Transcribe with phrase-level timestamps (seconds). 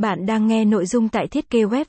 [0.00, 1.84] Bạn đang nghe nội dung tại thiết kế web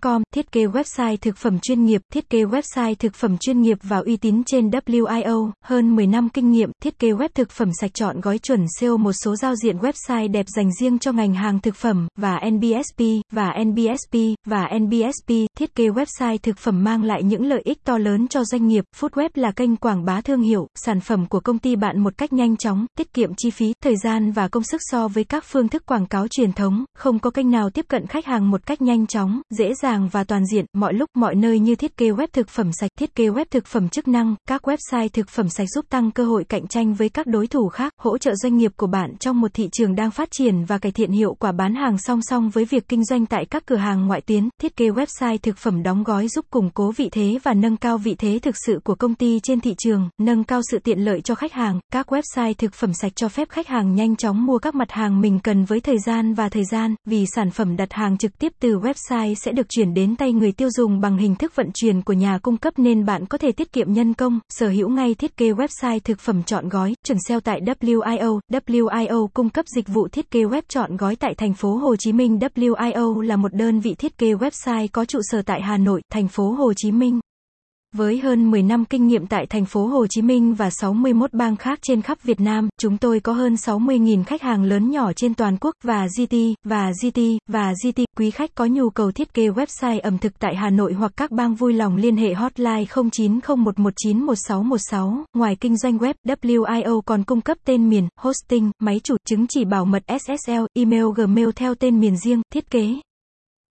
[0.00, 3.78] com thiết kế website thực phẩm chuyên nghiệp, thiết kế website thực phẩm chuyên nghiệp
[3.82, 7.68] và uy tín trên WIO, hơn 10 năm kinh nghiệm, thiết kế web thực phẩm
[7.80, 11.34] sạch chọn gói chuẩn SEO một số giao diện website đẹp dành riêng cho ngành
[11.34, 13.02] hàng thực phẩm, và NBSP,
[13.32, 17.98] và NBSP, và NBSP, thiết kế website thực phẩm mang lại những lợi ích to
[17.98, 18.84] lớn cho doanh nghiệp.
[19.00, 22.32] Foodweb là kênh quảng bá thương hiệu, sản phẩm của công ty bạn một cách
[22.32, 25.68] nhanh chóng, tiết kiệm chi phí, thời gian và công sức so với các phương
[25.68, 28.82] thức quảng cáo truyền thống, không có kênh nào tiếp cận khách hàng một cách
[28.82, 32.26] nhanh chóng, dễ dàng và toàn diện, mọi lúc, mọi nơi như thiết kế web
[32.32, 35.68] thực phẩm sạch, thiết kế web thực phẩm chức năng, các website thực phẩm sạch
[35.74, 38.72] giúp tăng cơ hội cạnh tranh với các đối thủ khác, hỗ trợ doanh nghiệp
[38.76, 41.74] của bạn trong một thị trường đang phát triển và cải thiện hiệu quả bán
[41.74, 44.88] hàng song song với việc kinh doanh tại các cửa hàng ngoại tuyến, thiết kế
[44.88, 48.38] website thực phẩm đóng gói giúp củng cố vị thế và nâng cao vị thế
[48.42, 51.52] thực sự của công ty trên thị trường, nâng cao sự tiện lợi cho khách
[51.52, 54.90] hàng, các website thực phẩm sạch cho phép khách hàng nhanh chóng mua các mặt
[54.90, 58.38] hàng mình cần với thời gian và thời gian, vì sản phẩm đặt hàng trực
[58.38, 61.70] tiếp từ website sẽ được chuyển đến tay người tiêu dùng bằng hình thức vận
[61.74, 64.88] chuyển của nhà cung cấp nên bạn có thể tiết kiệm nhân công, sở hữu
[64.88, 68.40] ngay thiết kế website thực phẩm chọn gói, chuẩn SEO tại WIO.
[68.50, 72.12] WIO cung cấp dịch vụ thiết kế web chọn gói tại thành phố Hồ Chí
[72.12, 72.38] Minh.
[72.38, 76.28] WIO là một đơn vị thiết kế website có trụ sở tại Hà Nội, thành
[76.28, 77.20] phố Hồ Chí Minh.
[77.94, 81.56] Với hơn 10 năm kinh nghiệm tại thành phố Hồ Chí Minh và 61 bang
[81.56, 85.34] khác trên khắp Việt Nam, chúng tôi có hơn 60.000 khách hàng lớn nhỏ trên
[85.34, 88.00] toàn quốc và GT, và GT, và GT.
[88.18, 91.30] Quý khách có nhu cầu thiết kế website ẩm thực tại Hà Nội hoặc các
[91.30, 95.22] bang vui lòng liên hệ hotline 0901191616.
[95.36, 99.64] Ngoài kinh doanh web, WIO còn cung cấp tên miền, hosting, máy chủ, chứng chỉ
[99.64, 102.94] bảo mật SSL, email Gmail theo tên miền riêng, thiết kế,